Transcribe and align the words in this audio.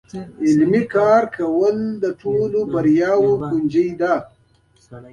عملي 0.47 0.83
کار 0.95 1.23
کول 1.37 1.75
د 2.03 2.05
ټولو 2.21 2.59
بریاوو 2.73 3.31
بنسټیزه 3.39 3.49
کنجي 3.51 3.87
ده. 4.01 4.13